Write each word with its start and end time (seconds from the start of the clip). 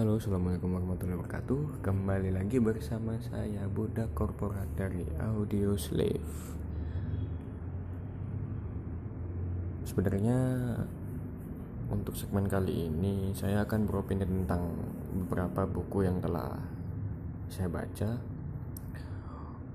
Halo, 0.00 0.16
assalamualaikum 0.16 0.80
warahmatullahi 0.80 1.20
wabarakatuh. 1.20 1.84
Kembali 1.84 2.32
lagi 2.32 2.56
bersama 2.56 3.20
saya 3.20 3.68
budak 3.68 4.08
korporat 4.16 4.64
dari 4.72 5.04
Audio 5.20 5.76
Slave. 5.76 6.56
Sebenarnya 9.84 10.40
untuk 11.92 12.16
segmen 12.16 12.48
kali 12.48 12.88
ini 12.88 13.36
saya 13.36 13.68
akan 13.68 13.84
beropini 13.84 14.24
tentang 14.24 14.72
beberapa 15.20 15.68
buku 15.68 16.08
yang 16.08 16.16
telah 16.24 16.56
saya 17.52 17.68
baca. 17.68 18.16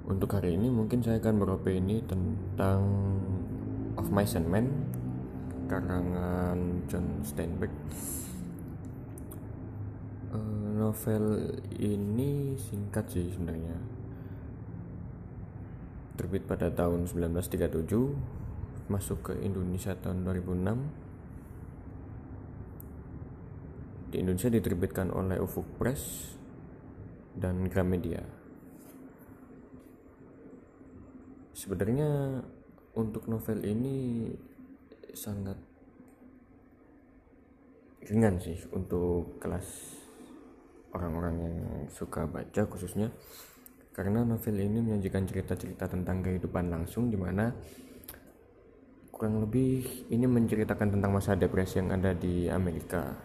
Untuk 0.09 0.33
hari 0.33 0.57
ini 0.57 0.73
mungkin 0.73 1.05
saya 1.05 1.21
akan 1.21 1.37
beropini 1.37 2.01
tentang 2.01 2.81
Of 3.93 4.09
Mice 4.09 4.41
and 4.41 4.49
Men 4.49 4.89
karangan 5.69 6.81
John 6.89 7.21
Steinbeck 7.21 7.69
Eh, 10.35 10.67
novel 10.75 11.55
ini 11.79 12.59
singkat 12.59 13.07
sih 13.07 13.31
sebenarnya. 13.31 13.79
Terbit 16.19 16.43
pada 16.47 16.71
tahun 16.71 17.07
1937 17.07 18.91
masuk 18.91 19.31
ke 19.31 19.33
Indonesia 19.41 19.95
tahun 19.97 20.27
2006 20.27 20.77
di 24.13 24.15
Indonesia 24.21 24.51
diterbitkan 24.51 25.09
oleh 25.11 25.41
Ufuk 25.41 25.65
Press 25.79 26.35
dan 27.35 27.67
Gramedia. 27.67 28.23
Sebenarnya 31.55 32.43
untuk 32.95 33.27
novel 33.27 33.63
ini 33.65 34.29
sangat 35.15 35.57
ringan 38.05 38.37
sih 38.37 38.61
untuk 38.69 39.41
kelas 39.41 40.04
orang-orang 40.95 41.35
yang 41.43 41.57
suka 41.91 42.23
baca 42.23 42.63
khususnya 42.71 43.11
karena 43.91 44.23
novel 44.23 44.55
ini 44.59 44.79
menyajikan 44.79 45.27
cerita-cerita 45.27 45.91
tentang 45.91 46.23
kehidupan 46.23 46.71
langsung 46.71 47.11
di 47.11 47.15
mana 47.19 47.51
kurang 49.07 49.39
lebih 49.39 50.11
ini 50.11 50.27
menceritakan 50.27 50.99
tentang 50.99 51.11
masa 51.15 51.39
depresi 51.39 51.79
yang 51.79 51.95
ada 51.95 52.11
di 52.11 52.51
Amerika. 52.51 53.15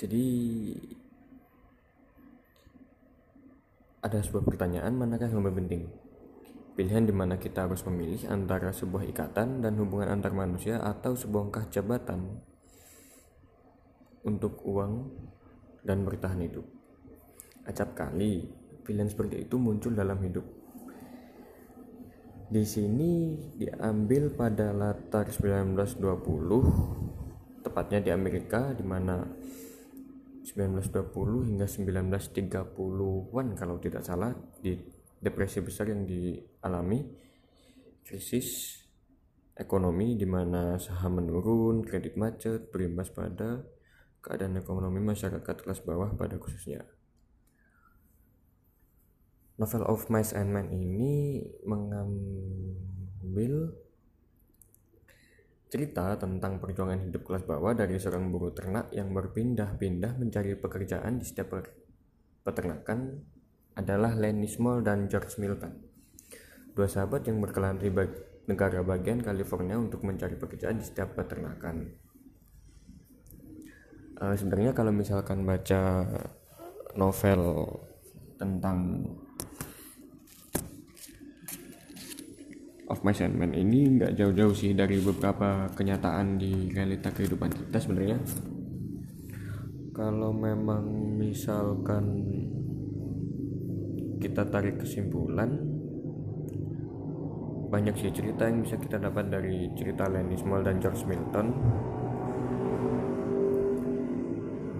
Jadi 0.00 0.24
ada 4.00 4.24
sebuah 4.24 4.44
pertanyaan 4.48 4.96
manakah 4.96 5.28
yang 5.28 5.44
lebih 5.44 5.60
penting? 5.60 5.82
Pilihan 6.74 7.04
di 7.04 7.12
mana 7.12 7.36
kita 7.36 7.68
harus 7.68 7.84
memilih 7.84 8.24
antara 8.32 8.72
sebuah 8.72 9.04
ikatan 9.12 9.60
dan 9.60 9.76
hubungan 9.76 10.08
antar 10.08 10.32
manusia 10.32 10.80
atau 10.80 11.12
sebuah 11.12 11.68
jabatan 11.68 12.40
untuk 14.24 14.64
uang 14.64 15.10
dan 15.84 16.04
bertahan 16.04 16.40
hidup. 16.44 16.64
Acap 17.64 17.96
kali 17.96 18.44
pilihan 18.84 19.08
seperti 19.08 19.48
itu 19.48 19.56
muncul 19.56 19.96
dalam 19.96 20.20
hidup. 20.20 20.44
Di 22.44 22.60
sini 22.68 23.40
diambil 23.56 24.28
pada 24.36 24.68
latar 24.76 25.32
1920, 25.32 27.64
tepatnya 27.64 28.04
di 28.04 28.12
Amerika 28.12 28.76
di 28.76 28.84
mana 28.84 29.24
1920 30.44 31.48
hingga 31.48 31.64
1930-an 31.64 33.56
kalau 33.56 33.80
tidak 33.80 34.04
salah 34.04 34.36
di 34.60 34.76
depresi 35.16 35.64
besar 35.64 35.88
yang 35.88 36.04
dialami 36.04 37.00
krisis 38.04 38.76
ekonomi 39.56 40.20
di 40.20 40.28
mana 40.28 40.76
saham 40.76 41.24
menurun, 41.24 41.80
kredit 41.80 42.20
macet, 42.20 42.68
berimbas 42.68 43.08
pada 43.08 43.64
keadaan 44.24 44.56
ekonomi 44.56 45.04
masyarakat 45.04 45.44
kelas 45.44 45.84
bawah 45.84 46.16
pada 46.16 46.40
khususnya. 46.40 46.80
Novel 49.60 49.84
of 49.84 50.08
Mice 50.08 50.32
and 50.32 50.50
Men 50.50 50.72
ini 50.72 51.44
mengambil 51.62 53.76
cerita 55.68 56.16
tentang 56.16 56.58
perjuangan 56.58 57.06
hidup 57.06 57.22
kelas 57.22 57.44
bawah 57.44 57.76
dari 57.76 58.00
seorang 58.00 58.32
buruh 58.32 58.56
ternak 58.56 58.90
yang 58.96 59.12
berpindah-pindah 59.12 60.18
mencari 60.18 60.56
pekerjaan 60.56 61.20
di 61.20 61.24
setiap 61.28 61.60
peternakan 62.42 63.20
adalah 63.74 64.14
Lenny 64.14 64.46
Small 64.46 64.86
dan 64.86 65.10
George 65.10 65.38
Milton. 65.38 65.82
Dua 66.74 66.90
sahabat 66.90 67.26
yang 67.26 67.42
berkelana 67.42 67.78
di 67.78 67.90
negara 68.46 68.82
bagian 68.82 69.22
California 69.22 69.78
untuk 69.78 70.02
mencari 70.06 70.38
pekerjaan 70.38 70.78
di 70.78 70.84
setiap 70.86 71.14
peternakan. 71.14 72.03
Uh, 74.24 74.32
sebenarnya 74.32 74.72
kalau 74.72 74.88
misalkan 74.88 75.44
baca 75.44 76.08
novel 76.96 77.68
tentang 78.40 79.04
Of 82.88 83.04
My 83.04 83.12
Sandman 83.12 83.52
ini 83.52 84.00
nggak 84.00 84.16
jauh-jauh 84.16 84.56
sih 84.56 84.72
dari 84.72 84.96
beberapa 85.04 85.68
kenyataan 85.76 86.40
di 86.40 86.72
realita 86.72 87.12
kehidupan 87.12 87.52
kita 87.52 87.76
sebenarnya. 87.76 88.16
Kalau 89.92 90.32
memang 90.32 90.88
misalkan 91.20 92.24
kita 94.24 94.48
tarik 94.48 94.80
kesimpulan 94.80 95.52
banyak 97.68 97.92
sih 98.00 98.08
cerita 98.08 98.48
yang 98.48 98.64
bisa 98.64 98.80
kita 98.80 98.96
dapat 98.96 99.28
dari 99.28 99.68
cerita 99.76 100.08
Lenny 100.08 100.40
Small 100.40 100.64
dan 100.64 100.80
George 100.80 101.04
Milton 101.04 101.52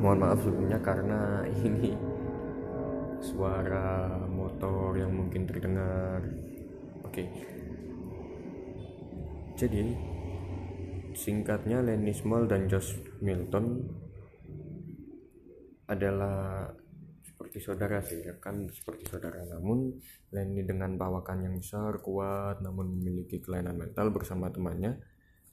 mohon 0.04 0.20
maaf 0.20 0.44
sebelumnya 0.44 0.76
karena 0.84 1.40
ini 1.64 1.96
suara 3.24 4.20
motor 4.28 4.92
yang 5.00 5.16
mungkin 5.16 5.48
terdengar. 5.48 6.20
Oke. 7.08 7.24
Jadi 9.56 9.96
singkatnya 11.16 11.80
Lenny 11.80 12.12
Small 12.12 12.44
dan 12.44 12.68
George 12.68 13.00
Milton 13.24 13.80
adalah 15.88 16.68
seperti 17.24 17.58
saudara 17.64 18.04
sih 18.04 18.20
kan 18.44 18.68
seperti 18.68 19.08
saudara. 19.08 19.40
Namun 19.56 19.88
Lenny 20.36 20.68
dengan 20.68 21.00
bawakan 21.00 21.48
yang 21.48 21.56
besar 21.56 22.04
kuat 22.04 22.60
namun 22.60 23.00
memiliki 23.00 23.40
kelainan 23.40 23.80
mental 23.80 24.12
bersama 24.12 24.52
temannya 24.52 25.00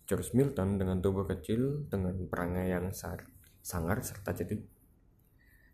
George 0.03 0.35
Milton 0.35 0.75
dengan 0.75 0.99
tubuh 0.99 1.23
kecil 1.23 1.87
dengan 1.87 2.19
perangai 2.27 2.67
yang 2.67 2.91
sar, 2.91 3.23
sangar 3.61 4.01
serta 4.01 4.33
cerdik. 4.33 4.65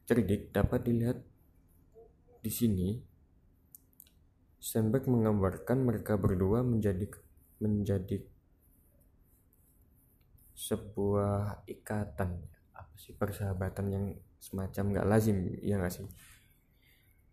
Cerdik 0.08 0.52
dapat 0.52 0.84
dilihat 0.84 1.20
di 2.44 2.52
sini. 2.52 2.90
Steinbeck 4.58 5.08
menggambarkan 5.08 5.84
mereka 5.84 6.20
berdua 6.20 6.64
menjadi 6.64 7.08
menjadi 7.64 8.20
sebuah 10.58 11.64
ikatan. 11.70 12.44
Apa 12.76 12.96
sih 13.00 13.16
persahabatan 13.16 13.86
yang 13.88 14.06
semacam 14.38 14.84
nggak 14.92 15.08
lazim 15.08 15.38
ya 15.64 15.80
nggak 15.80 15.94
sih? 15.94 16.08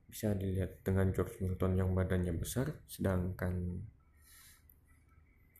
Bisa 0.06 0.30
dilihat 0.36 0.86
dengan 0.86 1.10
George 1.10 1.42
Milton 1.42 1.74
yang 1.74 1.90
badannya 1.90 2.36
besar 2.38 2.70
sedangkan 2.86 3.82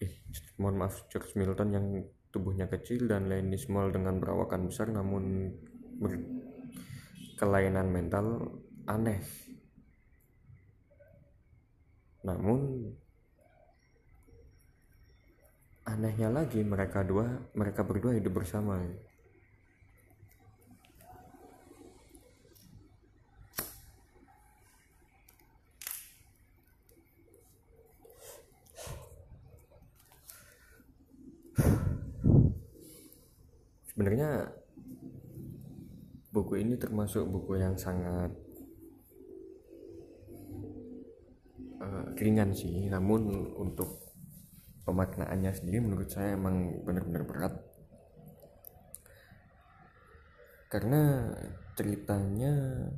eh 0.05 0.13
mohon 0.61 0.77
maaf 0.77 1.09
George 1.09 1.33
Milton 1.41 1.69
yang 1.73 1.87
tubuhnya 2.29 2.69
kecil 2.69 3.09
dan 3.09 3.31
Lenny 3.31 3.57
Small 3.57 3.95
dengan 3.95 4.21
perawakan 4.21 4.69
besar 4.69 4.91
namun 4.91 5.55
berkelainan 6.03 7.89
mental 7.89 8.59
aneh. 8.85 9.23
Namun 12.25 12.91
anehnya 15.85 16.33
lagi 16.33 16.65
mereka 16.65 17.05
dua 17.05 17.29
mereka 17.53 17.85
berdua 17.85 18.17
hidup 18.17 18.41
bersama 18.41 18.81
sebenarnya 33.95 34.51
buku 36.35 36.59
ini 36.59 36.75
termasuk 36.75 37.31
buku 37.31 37.63
yang 37.63 37.79
sangat 37.79 38.35
uh, 41.79 42.11
ringan 42.19 42.51
sih. 42.51 42.91
Namun 42.91 43.55
untuk 43.55 44.03
pemaknaannya 44.83 45.55
sendiri 45.55 45.79
menurut 45.79 46.11
saya 46.11 46.35
emang 46.35 46.83
benar-benar 46.83 47.23
berat. 47.23 47.55
Karena 50.67 51.31
ceritanya 51.79 52.91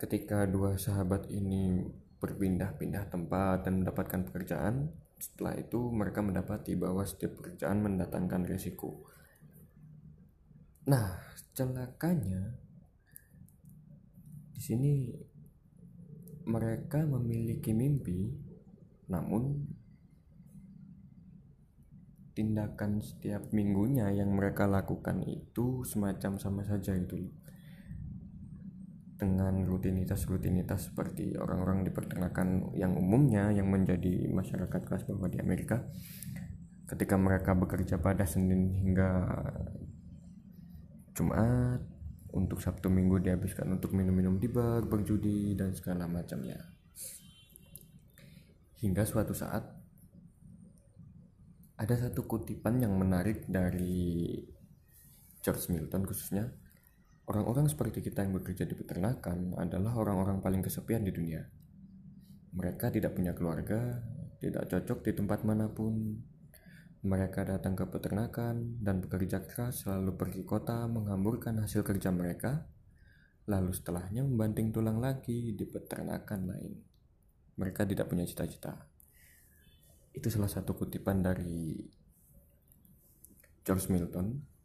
ketika 0.00 0.48
dua 0.48 0.80
sahabat 0.80 1.28
ini 1.28 1.84
berpindah-pindah 2.16 3.12
tempat 3.12 3.68
dan 3.68 3.84
mendapatkan 3.84 4.24
pekerjaan 4.24 4.88
setelah 5.16 5.56
itu 5.56 5.80
mereka 5.92 6.20
mendapati 6.20 6.76
bahwa 6.76 7.04
setiap 7.04 7.40
pekerjaan 7.40 7.80
mendatangkan 7.80 8.44
risiko. 8.44 9.08
nah 10.86 11.18
celakanya 11.50 12.54
di 14.54 14.60
sini 14.62 14.92
mereka 16.46 17.02
memiliki 17.02 17.74
mimpi 17.74 18.30
namun 19.10 19.66
tindakan 22.36 23.00
setiap 23.00 23.50
minggunya 23.50 24.12
yang 24.12 24.30
mereka 24.30 24.68
lakukan 24.68 25.24
itu 25.24 25.82
semacam 25.82 26.36
sama 26.36 26.62
saja 26.62 26.92
itu 26.94 27.32
dengan 29.16 29.64
rutinitas-rutinitas 29.64 30.92
seperti 30.92 31.40
orang-orang 31.40 31.88
di 31.88 31.90
peternakan 31.90 32.76
yang 32.76 32.92
umumnya 32.92 33.48
yang 33.48 33.72
menjadi 33.72 34.28
masyarakat 34.28 34.80
kelas 34.84 35.08
bawah 35.08 35.32
di 35.32 35.40
Amerika 35.40 35.88
ketika 36.86 37.16
mereka 37.16 37.56
bekerja 37.56 37.96
pada 37.98 38.28
Senin 38.28 38.76
hingga 38.76 39.26
Jumat 41.16 41.80
untuk 42.36 42.60
Sabtu 42.60 42.92
Minggu 42.92 43.16
dihabiskan 43.24 43.72
untuk 43.72 43.96
minum-minum 43.96 44.36
di 44.36 44.52
bar, 44.52 44.84
berjudi 44.84 45.56
dan 45.56 45.72
segala 45.72 46.04
macamnya. 46.04 46.60
Hingga 48.76 49.02
suatu 49.08 49.32
saat 49.32 49.64
ada 51.76 51.94
satu 51.96 52.28
kutipan 52.28 52.84
yang 52.84 52.92
menarik 53.00 53.48
dari 53.48 54.36
George 55.40 55.72
Milton 55.72 56.04
khususnya 56.04 56.52
orang-orang 57.26 57.66
seperti 57.66 58.02
kita 58.02 58.22
yang 58.22 58.34
bekerja 58.34 58.66
di 58.66 58.74
peternakan 58.78 59.54
adalah 59.58 59.98
orang-orang 59.98 60.38
paling 60.38 60.62
kesepian 60.62 61.02
di 61.02 61.10
dunia. 61.10 61.42
Mereka 62.56 62.88
tidak 62.94 63.18
punya 63.18 63.36
keluarga 63.36 64.00
tidak 64.36 64.68
cocok 64.68 64.98
di 65.00 65.12
tempat 65.16 65.40
mana 65.42 65.66
pun. 65.72 66.22
Mereka 67.06 67.46
datang 67.46 67.78
ke 67.78 67.86
peternakan 67.86 68.82
dan 68.82 68.98
bekerja 68.98 69.42
keras 69.46 69.86
selalu 69.86 70.18
pergi 70.18 70.42
kota 70.42 70.84
menghamburkan 70.90 71.62
hasil 71.62 71.86
kerja 71.86 72.10
mereka 72.10 72.66
lalu 73.46 73.70
setelahnya 73.70 74.26
membanting 74.26 74.74
tulang 74.74 74.98
lagi 74.98 75.54
di 75.54 75.64
peternakan 75.66 76.40
lain. 76.50 76.72
Mereka 77.56 77.86
tidak 77.86 78.10
punya 78.10 78.26
cita-cita. 78.26 78.74
Itu 80.10 80.26
salah 80.34 80.50
satu 80.50 80.74
kutipan 80.74 81.22
dari 81.22 81.78
George 83.62 83.86
Milton 83.86 84.55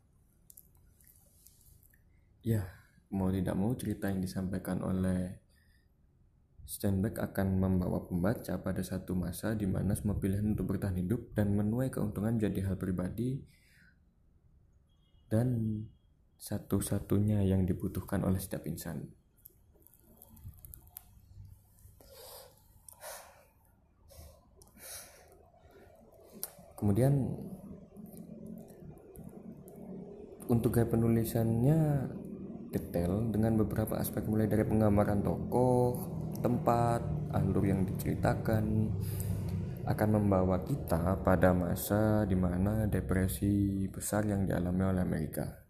ya 2.42 2.66
mau 3.14 3.30
tidak 3.30 3.56
mau 3.58 3.74
cerita 3.78 4.10
yang 4.10 4.22
disampaikan 4.22 4.82
oleh 4.82 5.42
Steinbeck 6.66 7.20
akan 7.20 7.60
membawa 7.60 8.08
pembaca 8.08 8.56
pada 8.62 8.80
satu 8.80 9.18
masa 9.18 9.58
di 9.58 9.68
mana 9.68 9.92
semua 9.98 10.16
pilihan 10.16 10.56
untuk 10.56 10.72
bertahan 10.72 10.98
hidup 11.04 11.36
dan 11.36 11.52
menuai 11.52 11.92
keuntungan 11.92 12.40
jadi 12.40 12.72
hal 12.72 12.80
pribadi 12.80 13.44
dan 15.28 15.84
satu-satunya 16.40 17.44
yang 17.46 17.68
dibutuhkan 17.68 18.24
oleh 18.24 18.40
setiap 18.40 18.66
insan. 18.66 19.12
kemudian 26.82 27.14
untuk 30.50 30.74
gaya 30.74 30.90
penulisannya 30.90 32.10
detail 32.72 33.28
dengan 33.30 33.60
beberapa 33.60 34.00
aspek 34.00 34.26
mulai 34.26 34.48
dari 34.48 34.64
penggambaran 34.64 35.22
tokoh, 35.22 36.00
tempat, 36.40 37.04
alur 37.36 37.68
yang 37.68 37.84
diceritakan 37.84 38.90
akan 39.86 40.10
membawa 40.16 40.64
kita 40.64 41.20
pada 41.22 41.52
masa 41.52 42.24
di 42.24 42.38
mana 42.40 42.88
depresi 42.88 43.86
besar 43.92 44.24
yang 44.24 44.48
dialami 44.48 44.84
oleh 44.88 45.02
Amerika 45.04 45.62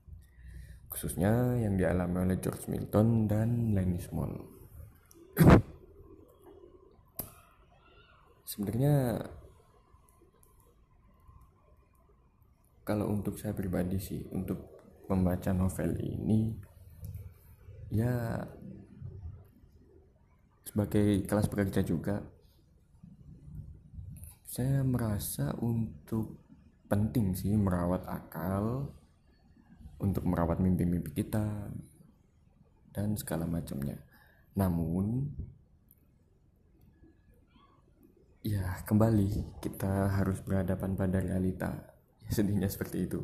khususnya 0.92 1.56
yang 1.56 1.80
dialami 1.80 2.28
oleh 2.28 2.38
George 2.44 2.68
Milton 2.68 3.24
dan 3.32 3.72
Lenny 3.72 4.04
Small. 4.04 4.36
Sebenarnya 8.52 9.24
kalau 12.84 13.08
untuk 13.08 13.40
saya 13.40 13.56
pribadi 13.56 13.96
sih 14.04 14.28
untuk 14.36 14.60
membaca 15.08 15.56
novel 15.56 15.96
ini 16.04 16.52
ya 17.92 18.48
sebagai 20.64 21.28
kelas 21.28 21.52
pekerja 21.52 21.84
juga 21.84 22.24
saya 24.48 24.84
merasa 24.84 25.52
untuk 25.60 26.40
penting 26.92 27.32
sih 27.36 27.56
merawat 27.56 28.04
akal 28.04 28.92
untuk 30.00 30.28
merawat 30.28 30.60
mimpi-mimpi 30.60 31.24
kita 31.24 31.72
dan 32.92 33.16
segala 33.16 33.48
macamnya. 33.48 33.96
Namun 34.60 35.32
ya 38.44 38.84
kembali 38.84 39.62
kita 39.64 40.20
harus 40.20 40.44
berhadapan 40.44 41.00
pada 41.00 41.24
realita. 41.24 41.96
Sedihnya 42.36 42.68
seperti 42.68 43.08
itu 43.08 43.24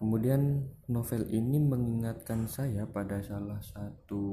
kemudian 0.00 0.64
novel 0.88 1.28
ini 1.28 1.60
mengingatkan 1.60 2.48
saya 2.48 2.88
pada 2.88 3.20
salah 3.20 3.60
satu 3.60 4.24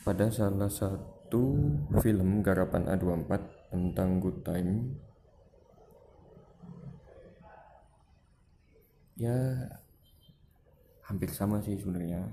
pada 0.00 0.32
salah 0.32 0.72
satu 0.72 1.60
film 2.00 2.40
garapan 2.40 2.88
A24 2.88 3.28
tentang 3.68 4.16
Good 4.16 4.40
Time. 4.48 4.96
Ya 9.20 9.68
hampir 11.04 11.28
sama 11.28 11.60
sih 11.60 11.76
sebenarnya. 11.76 12.32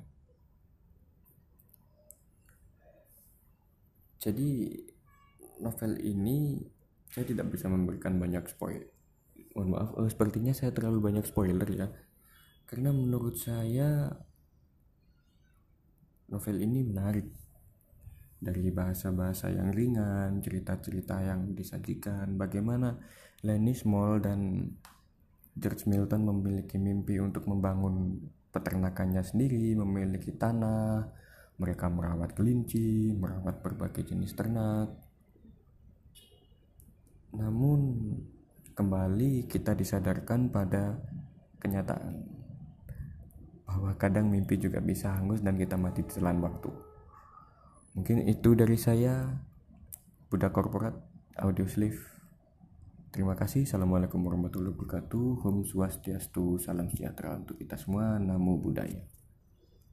Jadi 4.23 4.79
novel 5.59 5.99
ini 5.99 6.63
saya 7.15 7.23
tidak 7.23 7.47
bisa 7.47 7.71
memberikan 7.71 8.19
banyak 8.19 8.43
spoil 8.51 8.83
mohon 9.55 9.71
maaf 9.71 9.89
oh, 9.95 10.03
sepertinya 10.03 10.51
saya 10.51 10.75
terlalu 10.75 10.99
banyak 11.11 11.25
spoiler 11.25 11.67
ya. 11.71 11.87
Karena 12.67 12.91
menurut 12.91 13.39
saya 13.39 14.11
novel 16.29 16.59
ini 16.59 16.83
menarik. 16.83 17.27
Dari 18.35 18.67
bahasa-bahasa 18.69 19.49
yang 19.49 19.73
ringan, 19.73 20.43
cerita-cerita 20.43 21.17
yang 21.23 21.55
disajikan, 21.55 22.35
bagaimana 22.35 22.99
Lenny 23.41 23.73
Small 23.73 24.21
dan 24.21 24.69
George 25.55 25.87
Milton 25.89 26.29
memiliki 26.29 26.77
mimpi 26.77 27.17
untuk 27.17 27.47
membangun 27.47 28.21
peternakannya 28.51 29.23
sendiri, 29.23 29.73
memiliki 29.73 30.35
tanah, 30.35 31.09
mereka 31.57 31.89
merawat 31.89 32.37
kelinci, 32.37 33.15
merawat 33.17 33.65
berbagai 33.65 34.13
jenis 34.13 34.35
ternak, 34.35 34.93
namun 37.35 37.79
kembali 38.75 39.47
kita 39.47 39.75
disadarkan 39.75 40.51
pada 40.51 40.99
kenyataan 41.63 42.23
bahwa 43.65 43.91
kadang 43.97 44.31
mimpi 44.31 44.55
juga 44.55 44.79
bisa 44.79 45.15
hangus 45.15 45.41
dan 45.43 45.59
kita 45.59 45.75
mati 45.75 46.05
telan 46.05 46.39
waktu. 46.39 46.71
Mungkin 47.95 48.27
itu 48.27 48.55
dari 48.55 48.75
saya, 48.75 49.39
Budak 50.27 50.51
Korporat, 50.51 50.95
Audio 51.39 51.63
Sleeve. 51.67 51.99
Terima 53.15 53.39
kasih. 53.39 53.63
Assalamualaikum 53.63 54.19
warahmatullahi 54.19 54.75
wabarakatuh. 54.75 55.47
Hum 55.47 55.63
Swastiastu. 55.63 56.59
Salam 56.59 56.91
sejahtera 56.91 57.39
untuk 57.39 57.55
kita 57.55 57.79
semua. 57.79 58.19
Namo 58.19 58.59
Buddhaya. 58.59 59.07